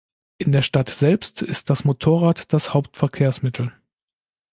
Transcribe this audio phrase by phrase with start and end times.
[0.39, 3.71] In der Stadt selbst ist das Motorrad das Hauptverkehrsmittel.